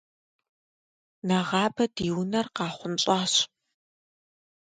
[1.27, 3.33] Нэгъабэ ди унэр къахъунщӏащ.